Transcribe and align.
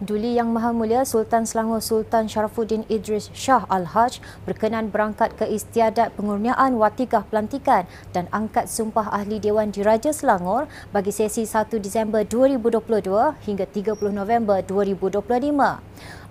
Duli 0.00 0.32
Yang 0.32 0.56
Maha 0.56 0.72
Mulia 0.72 1.04
Sultan 1.04 1.44
Selangor 1.44 1.84
Sultan 1.84 2.24
Sharafuddin 2.24 2.88
Idris 2.88 3.28
Shah 3.36 3.68
Al-Hajj 3.68 4.24
berkenan 4.48 4.88
berangkat 4.88 5.36
ke 5.36 5.44
istiadat 5.44 6.16
pengurniaan 6.16 6.80
watikah 6.80 7.28
pelantikan 7.28 7.84
dan 8.16 8.24
angkat 8.32 8.64
sumpah 8.64 9.12
ahli 9.12 9.36
Dewan 9.36 9.68
Diraja 9.68 10.08
Selangor 10.08 10.72
bagi 10.88 11.12
sesi 11.12 11.44
1 11.44 11.76
Disember 11.84 12.24
2022 12.24 13.44
hingga 13.44 13.68
30 13.68 14.00
November 14.08 14.64
2025. 14.64 15.20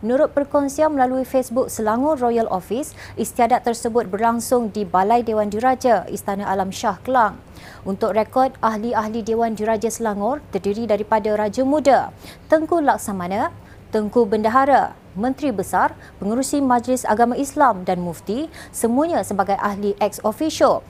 Menurut 0.01 0.33
perkongsian 0.33 0.89
melalui 0.89 1.21
Facebook 1.21 1.69
Selangor 1.69 2.17
Royal 2.17 2.49
Office, 2.49 2.97
istiadat 3.21 3.69
tersebut 3.69 4.09
berlangsung 4.09 4.73
di 4.73 4.81
Balai 4.81 5.21
Dewan 5.21 5.53
Diraja 5.53 6.09
Istana 6.09 6.49
Alam 6.49 6.73
Shah 6.73 6.97
Kelang. 7.05 7.37
Untuk 7.87 8.15
rekod, 8.15 8.53
ahli-ahli 8.59 9.23
Dewan 9.23 9.55
Diraja 9.55 9.87
Selangor 9.87 10.43
terdiri 10.51 10.85
daripada 10.85 11.31
Raja 11.33 11.63
Muda, 11.63 12.11
Tengku 12.51 12.83
Laksamana, 12.83 13.49
Tengku 13.89 14.29
Bendahara, 14.29 14.93
Menteri 15.17 15.49
Besar, 15.49 15.97
Pengurusi 16.21 16.61
Majlis 16.61 17.07
Agama 17.09 17.33
Islam 17.33 17.81
dan 17.83 17.99
Mufti, 18.05 18.45
semuanya 18.69 19.25
sebagai 19.25 19.57
ahli 19.57 19.97
ex-officio. 19.97 20.85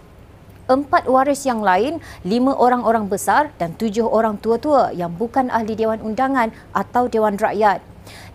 Empat 0.69 1.09
waris 1.09 1.49
yang 1.49 1.65
lain, 1.65 1.97
lima 2.21 2.53
orang-orang 2.53 3.09
besar 3.09 3.49
dan 3.57 3.73
tujuh 3.73 4.05
orang 4.05 4.37
tua-tua 4.37 4.93
yang 4.93 5.09
bukan 5.09 5.49
ahli 5.49 5.73
Dewan 5.73 5.97
Undangan 5.97 6.53
atau 6.77 7.09
Dewan 7.09 7.41
Rakyat. 7.41 7.81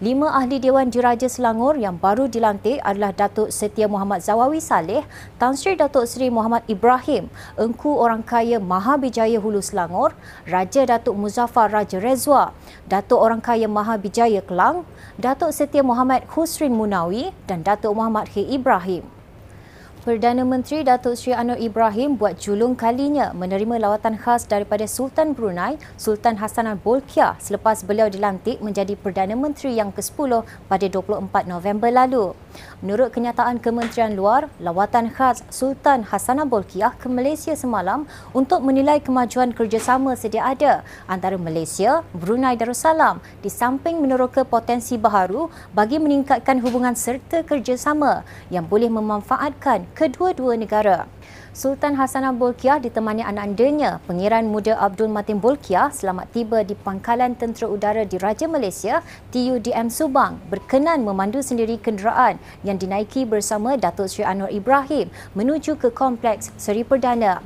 Lima 0.03 0.35
ahli 0.35 0.59
Dewan 0.59 0.91
Diraja 0.91 1.31
Selangor 1.31 1.79
yang 1.79 1.97
baru 1.97 2.27
dilantik 2.27 2.83
adalah 2.83 3.15
Datuk 3.15 3.55
Setia 3.55 3.87
Muhammad 3.87 4.21
Zawawi 4.27 4.59
Saleh, 4.59 5.07
Tan 5.39 5.55
Sri 5.55 5.79
Datuk 5.79 6.11
Seri 6.11 6.29
Muhammad 6.35 6.67
Ibrahim, 6.67 7.31
Engku 7.55 7.95
Orang 7.95 8.27
Kaya 8.27 8.59
Mahabijaya 8.59 9.39
Hulu 9.39 9.63
Selangor, 9.63 10.19
Raja 10.51 10.83
Datuk 10.83 11.15
Muzaffar 11.15 11.71
Raja 11.71 12.03
Rezwa, 12.03 12.51
Datuk 12.91 13.23
Orang 13.23 13.39
Kaya 13.39 13.71
Mahabijaya 13.71 14.43
Kelang, 14.43 14.83
Datuk 15.15 15.55
Setia 15.55 15.87
Muhammad 15.87 16.27
Husrin 16.35 16.75
Munawi 16.75 17.31
dan 17.47 17.63
Datuk 17.63 17.95
Muhammad 17.95 18.27
K. 18.27 18.43
Ibrahim. 18.43 19.14
Perdana 20.05 20.45
Menteri 20.45 20.85
Datuk 20.85 21.17
Seri 21.17 21.33
Anwar 21.33 21.57
Ibrahim 21.57 22.21
buat 22.21 22.37
julung 22.37 22.77
kalinya 22.77 23.33
menerima 23.33 23.81
lawatan 23.81 24.21
khas 24.21 24.45
daripada 24.45 24.85
Sultan 24.85 25.33
Brunei, 25.33 25.81
Sultan 25.97 26.37
Hassanan 26.37 26.77
Bolkiah 26.77 27.41
selepas 27.41 27.81
beliau 27.89 28.13
dilantik 28.13 28.61
menjadi 28.61 29.01
Perdana 29.01 29.33
Menteri 29.33 29.73
yang 29.81 29.97
ke-10 29.97 30.45
pada 30.69 30.87
24 30.93 31.49
November 31.49 31.89
lalu. 31.89 32.37
Menurut 32.83 33.15
kenyataan 33.15 33.63
Kementerian 33.63 34.13
Luar, 34.19 34.53
lawatan 34.59 35.11
khas 35.11 35.43
Sultan 35.49 36.05
Hassanan 36.05 36.51
Bolkiah 36.51 36.93
ke 36.97 37.07
Malaysia 37.07 37.57
semalam 37.57 38.05
untuk 38.37 38.61
menilai 38.61 39.01
kemajuan 39.01 39.55
kerjasama 39.57 40.19
sedia 40.19 40.45
ada 40.45 40.85
antara 41.07 41.39
Malaysia, 41.41 42.05
Brunei 42.15 42.59
Darussalam 42.59 43.23
di 43.41 43.49
samping 43.49 44.01
meneroka 44.01 44.43
potensi 44.43 45.01
baharu 45.01 45.49
bagi 45.73 46.03
meningkatkan 46.03 46.61
hubungan 46.61 46.93
serta 46.99 47.47
kerjasama 47.47 48.27
yang 48.49 48.67
boleh 48.69 48.93
memanfaatkan 48.93 49.89
kedua-dua 49.97 50.59
negara. 50.61 51.07
Sultan 51.55 51.95
Hassanah 51.95 52.35
Bolkiah 52.35 52.83
ditemani 52.83 53.23
anak 53.23 53.55
andanya, 53.55 54.03
Pengiran 54.11 54.51
Muda 54.51 54.75
Abdul 54.75 55.07
Matin 55.07 55.39
Bolkiah 55.39 55.87
selamat 55.87 56.35
tiba 56.35 56.67
di 56.67 56.75
Pangkalan 56.75 57.39
Tentera 57.39 57.71
Udara 57.71 58.03
di 58.03 58.19
Raja 58.19 58.51
Malaysia, 58.51 59.07
TUDM 59.31 59.87
Subang, 59.87 60.43
berkenan 60.51 61.07
memandu 61.07 61.47
sendiri 61.47 61.79
kenderaan 61.79 62.43
yang 62.67 62.75
dinaiki 62.75 63.23
bersama 63.23 63.79
Datuk 63.79 64.11
Seri 64.11 64.27
Anwar 64.27 64.51
Ibrahim 64.51 65.15
menuju 65.39 65.79
ke 65.79 65.95
Kompleks 65.95 66.51
Seri 66.59 66.83
Perdana. 66.83 67.39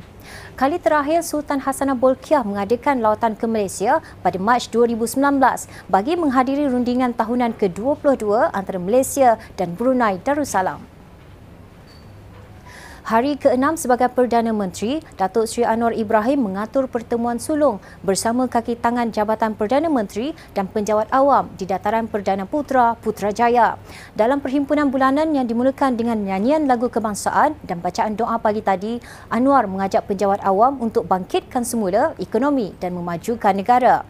Kali 0.56 0.80
terakhir 0.80 1.20
Sultan 1.20 1.60
Hassanah 1.60 1.92
Bolkiah 1.92 2.40
mengadakan 2.40 3.04
lawatan 3.04 3.36
ke 3.36 3.44
Malaysia 3.44 4.00
pada 4.24 4.40
Mac 4.40 4.72
2019 4.72 5.20
bagi 5.92 6.16
menghadiri 6.16 6.64
rundingan 6.64 7.12
tahunan 7.12 7.60
ke-22 7.60 8.56
antara 8.56 8.80
Malaysia 8.80 9.36
dan 9.60 9.76
Brunei 9.76 10.16
Darussalam. 10.24 10.97
Hari 13.08 13.40
ke-6 13.40 13.88
sebagai 13.88 14.12
Perdana 14.12 14.52
Menteri, 14.52 15.00
Datuk 15.16 15.48
Seri 15.48 15.64
Anwar 15.64 15.96
Ibrahim 15.96 16.44
mengatur 16.44 16.92
pertemuan 16.92 17.40
sulung 17.40 17.80
bersama 18.04 18.44
kaki 18.44 18.76
tangan 18.76 19.08
Jabatan 19.08 19.56
Perdana 19.56 19.88
Menteri 19.88 20.36
dan 20.52 20.68
penjawat 20.68 21.08
awam 21.08 21.48
di 21.56 21.64
Dataran 21.64 22.04
Perdana 22.04 22.44
Putra 22.44 23.00
Putrajaya. 23.00 23.80
Dalam 24.12 24.44
perhimpunan 24.44 24.92
bulanan 24.92 25.32
yang 25.32 25.48
dimulakan 25.48 25.96
dengan 25.96 26.20
nyanyian 26.20 26.68
lagu 26.68 26.92
kebangsaan 26.92 27.56
dan 27.64 27.80
bacaan 27.80 28.12
doa 28.12 28.36
pagi 28.36 28.60
tadi, 28.60 29.00
Anwar 29.32 29.64
mengajak 29.64 30.04
penjawat 30.04 30.44
awam 30.44 30.76
untuk 30.76 31.08
bangkitkan 31.08 31.64
semula 31.64 32.12
ekonomi 32.20 32.76
dan 32.76 32.92
memajukan 32.92 33.56
negara. 33.56 34.04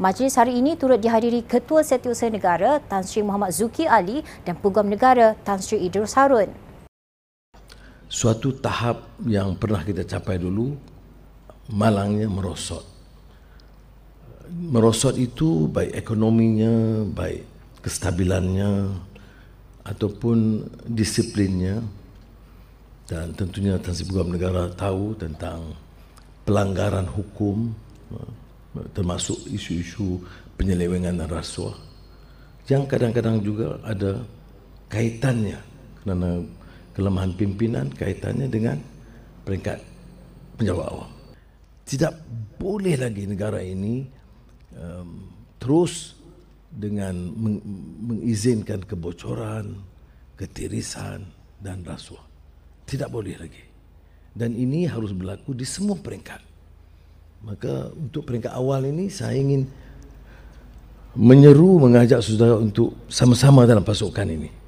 Majlis 0.00 0.40
hari 0.40 0.56
ini 0.56 0.80
turut 0.80 1.04
dihadiri 1.04 1.44
Ketua 1.44 1.84
Setiausaha 1.84 2.32
Negara 2.32 2.80
Tan 2.88 3.04
Sri 3.04 3.20
Muhammad 3.20 3.52
Zuki 3.52 3.84
Ali 3.84 4.24
dan 4.48 4.56
Peguam 4.56 4.88
Negara 4.88 5.36
Tan 5.44 5.60
Sri 5.60 5.76
Idrus 5.84 6.16
Harun 6.16 6.69
suatu 8.10 8.50
tahap 8.58 9.06
yang 9.22 9.54
pernah 9.54 9.86
kita 9.86 10.02
capai 10.02 10.42
dulu 10.42 10.74
malangnya 11.70 12.26
merosot. 12.26 12.82
Merosot 14.50 15.14
itu 15.14 15.70
baik 15.70 15.94
ekonominya 15.94 17.06
baik 17.06 17.46
kestabilannya 17.86 18.90
ataupun 19.86 20.66
disiplinnya. 20.90 21.78
Dan 23.06 23.34
tentunya 23.34 23.74
Tan 23.78 23.90
Sri 23.90 24.06
Peguam 24.06 24.30
Negara 24.30 24.70
tahu 24.70 25.18
tentang 25.18 25.74
pelanggaran 26.46 27.10
hukum 27.10 27.74
termasuk 28.94 29.50
isu-isu 29.50 30.22
penyelewengan 30.54 31.18
dan 31.18 31.26
rasuah 31.26 31.74
yang 32.70 32.86
kadang-kadang 32.86 33.42
juga 33.42 33.82
ada 33.82 34.22
kaitannya 34.86 35.58
kerana 36.02 36.46
kelemahan 36.94 37.32
pimpinan 37.34 37.90
kaitannya 37.94 38.50
dengan 38.50 38.78
peringkat 39.46 39.78
penjawat 40.58 40.86
awam. 40.90 41.10
Tidak 41.86 42.12
boleh 42.60 42.94
lagi 43.00 43.26
negara 43.26 43.58
ini 43.64 44.06
um, 44.76 45.26
terus 45.58 46.14
dengan 46.70 47.14
meng- 47.14 47.64
mengizinkan 48.04 48.86
kebocoran, 48.86 49.74
ketirisan 50.38 51.26
dan 51.58 51.82
rasuah. 51.82 52.22
Tidak 52.86 53.10
boleh 53.10 53.34
lagi. 53.38 53.64
Dan 54.30 54.54
ini 54.54 54.86
harus 54.86 55.10
berlaku 55.10 55.50
di 55.50 55.66
semua 55.66 55.98
peringkat. 55.98 56.38
Maka 57.42 57.90
untuk 57.96 58.28
peringkat 58.28 58.52
awal 58.54 58.86
ini 58.86 59.10
saya 59.10 59.34
ingin 59.34 59.66
menyeru 61.16 61.82
mengajak 61.82 62.22
saudara 62.22 62.54
untuk 62.60 62.94
sama-sama 63.10 63.66
dalam 63.66 63.82
pasukan 63.82 64.28
ini 64.30 64.59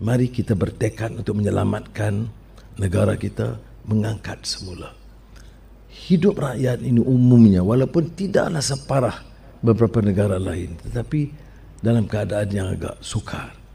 mari 0.00 0.28
kita 0.28 0.52
bertekad 0.52 1.16
untuk 1.16 1.40
menyelamatkan 1.40 2.28
negara 2.76 3.16
kita 3.16 3.56
mengangkat 3.88 4.44
semula. 4.44 4.92
Hidup 5.88 6.36
rakyat 6.36 6.84
ini 6.84 7.00
umumnya 7.00 7.64
walaupun 7.64 8.12
tidaklah 8.12 8.60
separah 8.60 9.16
beberapa 9.64 10.04
negara 10.04 10.36
lain 10.36 10.76
tetapi 10.84 11.32
dalam 11.80 12.04
keadaan 12.04 12.48
yang 12.52 12.68
agak 12.76 13.00
sukar. 13.00 13.65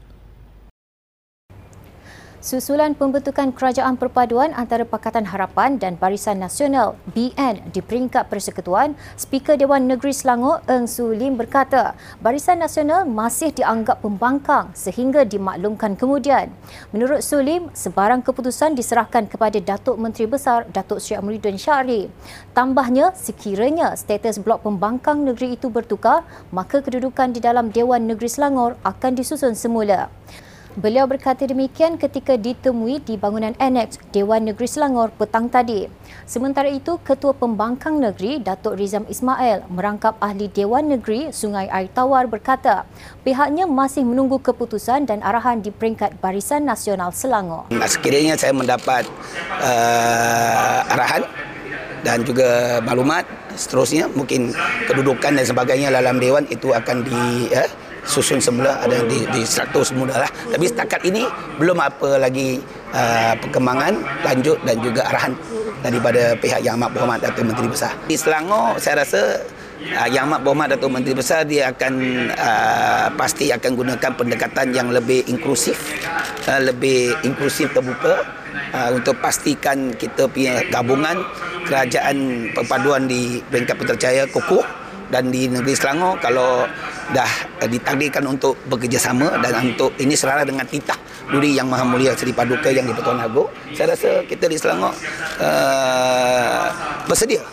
Susulan 2.42 2.98
pembentukan 2.98 3.54
kerajaan 3.54 3.94
perpaduan 3.94 4.50
antara 4.58 4.82
Pakatan 4.82 5.30
Harapan 5.30 5.78
dan 5.78 5.94
Barisan 5.94 6.42
Nasional 6.42 6.98
BN 7.14 7.70
di 7.70 7.78
peringkat 7.78 8.26
persekutuan, 8.26 8.98
Speaker 9.14 9.54
Dewan 9.54 9.86
Negeri 9.86 10.10
Selangor 10.10 10.58
Eng 10.66 10.90
Su 10.90 11.14
Lim 11.14 11.38
berkata, 11.38 11.94
Barisan 12.18 12.58
Nasional 12.58 13.06
masih 13.06 13.54
dianggap 13.54 14.02
pembangkang 14.02 14.74
sehingga 14.74 15.22
dimaklumkan 15.22 15.94
kemudian. 15.94 16.50
Menurut 16.90 17.22
Su 17.22 17.38
Lim, 17.38 17.70
sebarang 17.78 18.26
keputusan 18.26 18.74
diserahkan 18.74 19.30
kepada 19.30 19.62
Datuk 19.62 19.94
Menteri 20.02 20.26
Besar 20.26 20.66
Datuk 20.66 20.98
Seri 20.98 21.22
Amriddin 21.22 21.54
Syahri. 21.54 22.10
Tambahnya, 22.58 23.14
sekiranya 23.14 23.94
status 23.94 24.42
blok 24.42 24.66
pembangkang 24.66 25.22
negeri 25.22 25.54
itu 25.54 25.70
bertukar, 25.70 26.26
maka 26.50 26.82
kedudukan 26.82 27.30
di 27.30 27.38
dalam 27.38 27.70
Dewan 27.70 28.10
Negeri 28.10 28.26
Selangor 28.26 28.74
akan 28.82 29.14
disusun 29.14 29.54
semula. 29.54 30.10
Beliau 30.72 31.04
berkata 31.04 31.44
demikian 31.44 32.00
ketika 32.00 32.40
ditemui 32.40 33.04
di 33.04 33.20
bangunan 33.20 33.52
annex 33.60 34.00
Dewan 34.08 34.48
Negeri 34.48 34.64
Selangor 34.64 35.12
petang 35.12 35.52
tadi. 35.52 35.84
Sementara 36.24 36.64
itu, 36.72 36.96
Ketua 37.04 37.36
Pembangkang 37.36 38.00
Negeri 38.00 38.40
Datuk 38.40 38.80
Rizam 38.80 39.04
Ismail 39.04 39.68
merangkap 39.68 40.16
ahli 40.16 40.48
Dewan 40.48 40.88
Negeri 40.88 41.28
Sungai 41.28 41.68
Air 41.68 41.92
Tawar 41.92 42.24
berkata 42.24 42.88
pihaknya 43.20 43.68
masih 43.68 44.00
menunggu 44.00 44.40
keputusan 44.40 45.04
dan 45.04 45.20
arahan 45.20 45.60
di 45.60 45.68
peringkat 45.68 46.16
Barisan 46.24 46.64
Nasional 46.64 47.12
Selangor. 47.12 47.68
Sekiranya 47.84 48.40
saya 48.40 48.56
mendapat 48.56 49.04
uh, 49.60 50.88
arahan 50.88 51.28
dan 52.00 52.24
juga 52.24 52.80
maklumat 52.80 53.28
seterusnya 53.60 54.08
mungkin 54.16 54.56
kedudukan 54.88 55.36
dan 55.36 55.44
sebagainya 55.44 55.92
dalam 55.92 56.16
Dewan 56.16 56.48
itu 56.48 56.72
akan 56.72 57.04
di... 57.04 57.52
Uh, 57.52 57.81
susun 58.02 58.42
semula 58.42 58.82
ada 58.82 58.98
di, 59.06 59.24
di 59.30 59.42
100 59.46 59.72
semula 59.82 60.14
lah. 60.26 60.30
Tapi 60.30 60.64
setakat 60.66 61.02
ini 61.06 61.22
belum 61.58 61.78
apa 61.78 62.18
lagi 62.18 62.58
uh, 62.92 63.34
perkembangan 63.38 64.24
lanjut 64.26 64.58
dan 64.66 64.76
juga 64.82 65.06
arahan 65.08 65.32
daripada 65.82 66.38
pihak 66.38 66.62
yang 66.62 66.78
amat 66.78 66.90
berhormat 66.94 67.18
Datuk 67.22 67.44
Menteri 67.46 67.68
Besar. 67.70 67.92
Di 68.06 68.14
Selangor 68.14 68.78
saya 68.78 69.02
rasa 69.02 69.42
uh, 69.90 70.08
Yang 70.08 70.24
Amat 70.30 70.40
Berhormat 70.46 70.68
Datuk 70.74 70.90
Menteri 70.94 71.14
Besar 71.18 71.42
dia 71.42 71.74
akan 71.74 71.94
uh, 72.30 73.06
pasti 73.18 73.50
akan 73.50 73.70
gunakan 73.74 74.10
pendekatan 74.14 74.66
yang 74.70 74.88
lebih 74.94 75.26
inklusif, 75.26 75.76
uh, 76.46 76.60
lebih 76.62 77.18
inklusif 77.26 77.74
terbuka 77.74 78.22
uh, 78.72 78.90
untuk 78.94 79.18
pastikan 79.18 79.90
kita 79.98 80.30
punya 80.30 80.62
gabungan 80.70 81.18
kerajaan 81.66 82.50
perpaduan 82.54 83.06
di 83.06 83.42
peringkat 83.50 83.76
pentercaya 83.78 84.22
kukuh 84.30 84.64
dan 85.10 85.28
di 85.28 85.50
negeri 85.50 85.74
Selangor 85.76 86.16
kalau 86.22 86.64
dah 87.12 87.32
ditakdirkan 87.68 88.24
untuk 88.26 88.56
bekerjasama 88.66 89.38
dan 89.44 89.72
untuk 89.72 89.92
ini 90.00 90.16
selaras 90.16 90.48
dengan 90.48 90.64
titah 90.66 90.96
Duri 91.28 91.54
Yang 91.54 91.68
Maha 91.70 91.84
Mulia 91.86 92.12
Seri 92.16 92.34
Paduka 92.34 92.72
yang 92.72 92.88
di-Pertuan 92.88 93.22
Agong 93.22 93.48
saya 93.76 93.94
rasa 93.94 94.24
kita 94.26 94.48
di 94.48 94.56
Selangor 94.58 94.92
uh, 95.38 96.66
bersedia 97.06 97.44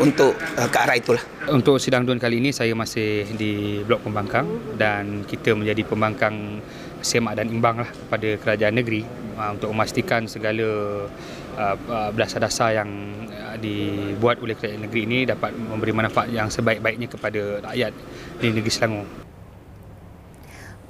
untuk 0.00 0.36
uh, 0.36 0.68
ke 0.68 0.76
arah 0.76 0.96
itulah. 0.96 1.22
Untuk 1.48 1.80
sidang 1.80 2.04
DUN 2.04 2.20
kali 2.20 2.38
ini 2.38 2.52
saya 2.52 2.76
masih 2.76 3.24
di 3.34 3.80
Blok 3.84 4.04
Pembangkang 4.04 4.76
dan 4.76 5.24
kita 5.24 5.56
menjadi 5.56 5.82
pembangkang 5.88 6.60
semak 7.00 7.40
dan 7.40 7.48
imbang 7.48 7.80
lah 7.80 7.88
kepada 7.88 8.28
kerajaan 8.44 8.76
negeri 8.76 9.02
uh, 9.40 9.56
untuk 9.56 9.72
memastikan 9.72 10.28
segala 10.28 11.08
uh, 11.56 11.76
uh, 11.88 12.10
dasar-dasar 12.14 12.82
yang 12.82 12.90
uh, 13.30 13.56
dibuat 13.58 14.42
oleh 14.42 14.54
kerajaan 14.56 14.86
negeri 14.86 15.00
ini 15.06 15.18
dapat 15.28 15.54
memberi 15.54 15.92
manfaat 15.94 16.28
yang 16.30 16.48
sebaik-baiknya 16.50 17.08
kepada 17.10 17.62
rakyat 17.70 17.92
di 18.40 18.46
negeri 18.50 18.72
Selangor. 18.72 19.19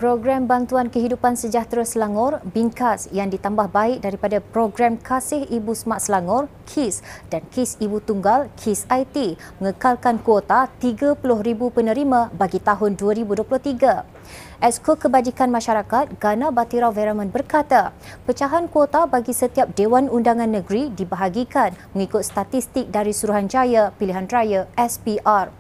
Program 0.01 0.49
Bantuan 0.49 0.89
Kehidupan 0.89 1.37
Sejahtera 1.37 1.85
Selangor, 1.85 2.41
Bingkas 2.57 3.13
yang 3.13 3.29
ditambah 3.29 3.69
baik 3.69 4.01
daripada 4.01 4.41
Program 4.41 4.97
Kasih 4.97 5.45
Ibu 5.45 5.77
Smart 5.77 6.01
Selangor, 6.01 6.49
KIS 6.65 7.05
dan 7.29 7.45
KIS 7.53 7.77
Ibu 7.85 8.01
Tunggal, 8.01 8.49
KIS 8.57 8.89
IT 8.89 9.37
mengekalkan 9.61 10.17
kuota 10.25 10.73
30,000 10.81 11.21
penerima 11.69 12.33
bagi 12.33 12.65
tahun 12.65 12.97
2023. 12.97 14.65
Esko 14.65 14.97
Kebajikan 14.97 15.53
Masyarakat, 15.53 16.17
Gana 16.17 16.49
Batirau 16.49 16.97
Veraman 16.97 17.29
berkata, 17.29 17.93
pecahan 18.25 18.73
kuota 18.73 19.05
bagi 19.05 19.37
setiap 19.37 19.77
Dewan 19.77 20.09
Undangan 20.09 20.49
Negeri 20.49 20.89
dibahagikan 20.97 21.77
mengikut 21.93 22.25
statistik 22.25 22.89
dari 22.89 23.13
Suruhanjaya 23.13 23.93
Pilihan 24.01 24.25
Raya 24.33 24.65
SPR. 24.81 25.60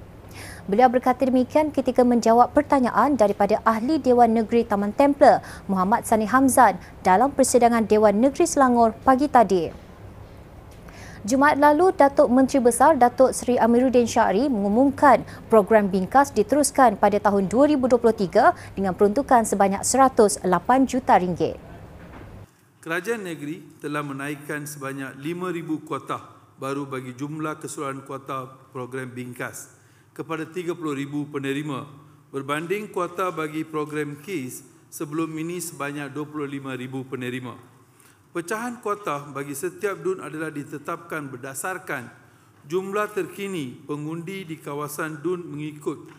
Beliau 0.70 0.86
berkata 0.86 1.26
demikian 1.26 1.74
ketika 1.74 2.06
menjawab 2.06 2.54
pertanyaan 2.54 3.18
daripada 3.18 3.58
Ahli 3.66 3.98
Dewan 3.98 4.32
Negeri 4.36 4.62
Taman 4.62 4.94
Templer, 4.94 5.42
Muhammad 5.66 6.06
Sani 6.06 6.30
Hamzan 6.30 6.78
dalam 7.02 7.34
persidangan 7.34 7.86
Dewan 7.86 8.18
Negeri 8.18 8.46
Selangor 8.46 8.94
pagi 9.02 9.26
tadi. 9.26 9.90
Jumaat 11.20 11.60
lalu, 11.60 11.92
Datuk 11.92 12.32
Menteri 12.32 12.64
Besar 12.64 12.96
Datuk 12.96 13.36
Seri 13.36 13.60
Amiruddin 13.60 14.08
Syari 14.08 14.48
mengumumkan 14.48 15.20
program 15.52 15.92
bingkas 15.92 16.32
diteruskan 16.32 16.96
pada 16.96 17.20
tahun 17.20 17.44
2023 17.52 18.72
dengan 18.72 18.96
peruntukan 18.96 19.44
sebanyak 19.44 19.84
108 19.84 20.40
juta 20.88 21.20
ringgit. 21.20 21.60
Kerajaan 22.80 23.28
negeri 23.28 23.60
telah 23.84 24.00
menaikkan 24.00 24.64
sebanyak 24.64 25.12
5,000 25.20 25.84
kuota 25.84 26.18
baru 26.56 26.88
bagi 26.88 27.12
jumlah 27.12 27.60
keseluruhan 27.60 28.00
kuota 28.08 28.48
program 28.72 29.12
bingkas 29.12 29.79
kepada 30.20 30.44
30,000 30.44 30.76
penerima 31.32 31.88
berbanding 32.28 32.92
kuota 32.92 33.32
bagi 33.32 33.64
program 33.64 34.20
KIS 34.20 34.68
sebelum 34.92 35.32
ini 35.40 35.64
sebanyak 35.64 36.12
25,000 36.12 37.08
penerima. 37.08 37.56
Pecahan 38.30 38.84
kuota 38.84 39.32
bagi 39.32 39.56
setiap 39.56 39.96
DUN 39.96 40.20
adalah 40.20 40.52
ditetapkan 40.52 41.24
berdasarkan 41.32 42.12
jumlah 42.68 43.08
terkini 43.16 43.80
pengundi 43.88 44.44
di 44.44 44.60
kawasan 44.60 45.24
DUN 45.24 45.40
mengikut 45.56 46.12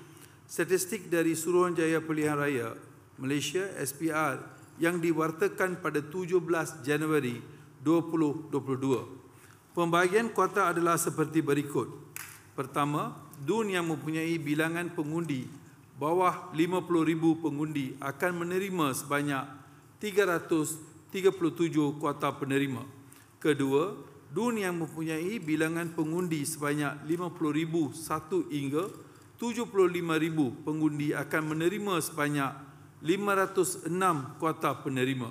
statistik 0.49 1.07
dari 1.07 1.37
Suruhanjaya 1.37 2.01
Pilihan 2.01 2.35
Raya 2.35 2.73
Malaysia 3.21 3.69
SPR 3.77 4.41
yang 4.81 4.97
diwartakan 4.97 5.77
pada 5.77 6.01
17 6.01 6.41
Januari 6.81 7.37
2022. 7.85 9.77
Pembahagian 9.77 10.27
kuota 10.33 10.67
adalah 10.67 10.99
seperti 10.99 11.39
berikut. 11.39 11.87
Pertama, 12.51 13.30
DUN 13.41 13.73
yang 13.73 13.89
mempunyai 13.89 14.37
bilangan 14.37 14.93
pengundi 14.93 15.49
bawah 15.97 16.49
50,000 16.53 17.41
pengundi 17.45 17.93
akan 18.01 18.31
menerima 18.41 18.85
sebanyak 18.97 19.45
337 20.01 21.13
kuota 22.01 22.29
penerima. 22.33 22.81
Kedua, 23.37 23.97
DUN 24.33 24.61
yang 24.61 24.77
mempunyai 24.81 25.37
bilangan 25.37 25.93
pengundi 25.93 26.41
sebanyak 26.45 27.05
50,000 27.05 27.93
satu 27.93 28.45
hingga 28.49 28.89
75,000 29.37 30.65
pengundi 30.65 31.13
akan 31.13 31.43
menerima 31.53 31.93
sebanyak 32.01 32.51
506 33.01 33.89
kuota 34.37 34.77
penerima. 34.85 35.29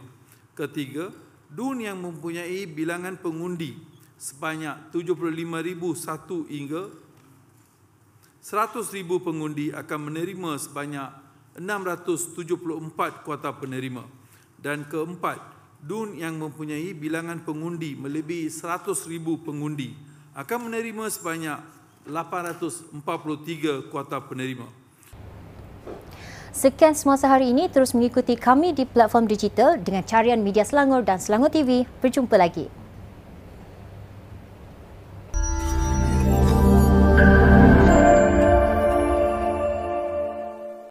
Ketiga, 0.58 1.14
DUN 1.50 1.82
yang 1.82 1.98
mempunyai 1.98 2.66
bilangan 2.66 3.18
pengundi 3.18 3.74
sebanyak 4.18 4.90
75,001 4.94 6.46
hingga 6.46 7.09
100,000 8.40 9.04
pengundi 9.20 9.68
akan 9.68 10.08
menerima 10.08 10.56
sebanyak 10.56 11.12
674 11.60 13.20
kuota 13.20 13.52
penerima. 13.52 14.08
Dan 14.56 14.88
keempat, 14.88 15.36
DUN 15.84 16.16
yang 16.16 16.40
mempunyai 16.40 16.96
bilangan 16.96 17.44
pengundi 17.44 17.96
melebihi 17.96 18.48
100,000 18.48 18.96
pengundi 19.44 19.92
akan 20.32 20.72
menerima 20.72 21.04
sebanyak 21.12 21.60
843 22.08 23.92
kuota 23.92 24.20
penerima. 24.24 24.68
Sekian 26.50 26.96
semasa 26.96 27.28
hari 27.28 27.52
ini 27.52 27.68
terus 27.68 27.92
mengikuti 27.92 28.34
kami 28.40 28.72
di 28.72 28.88
platform 28.88 29.28
digital 29.28 29.76
dengan 29.78 30.02
carian 30.02 30.40
Media 30.40 30.64
Selangor 30.64 31.04
dan 31.04 31.20
Selangor 31.20 31.52
TV. 31.52 31.84
Berjumpa 32.00 32.40
lagi. 32.40 32.79